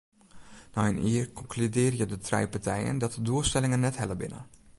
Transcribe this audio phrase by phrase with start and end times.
[0.75, 4.41] Nei in jier konkludearje de trije partijen dat de doelstellingen net helle binne.